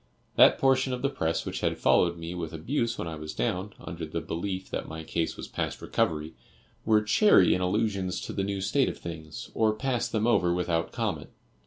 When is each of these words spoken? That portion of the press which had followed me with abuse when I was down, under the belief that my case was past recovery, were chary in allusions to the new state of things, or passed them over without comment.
That 0.35 0.57
portion 0.57 0.93
of 0.93 1.03
the 1.03 1.11
press 1.11 1.45
which 1.45 1.59
had 1.59 1.77
followed 1.77 2.17
me 2.17 2.33
with 2.33 2.53
abuse 2.53 2.97
when 2.97 3.07
I 3.07 3.17
was 3.17 3.35
down, 3.35 3.73
under 3.79 4.03
the 4.03 4.19
belief 4.19 4.67
that 4.71 4.87
my 4.87 5.03
case 5.03 5.37
was 5.37 5.47
past 5.47 5.79
recovery, 5.79 6.33
were 6.85 7.03
chary 7.03 7.53
in 7.53 7.61
allusions 7.61 8.19
to 8.21 8.33
the 8.33 8.43
new 8.43 8.61
state 8.61 8.89
of 8.89 8.97
things, 8.97 9.51
or 9.53 9.75
passed 9.75 10.11
them 10.11 10.25
over 10.25 10.55
without 10.55 10.91
comment. 10.91 11.29